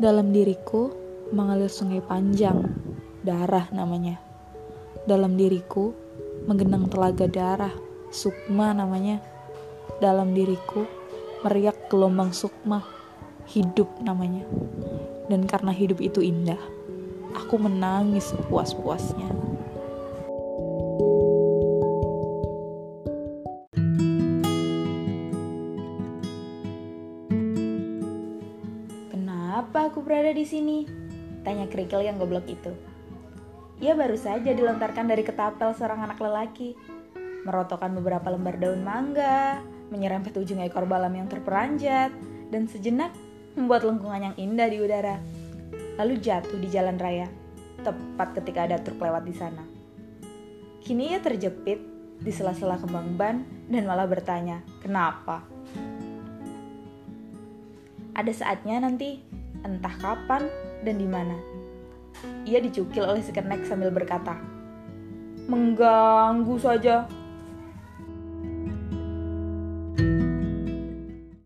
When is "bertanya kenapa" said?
54.08-55.44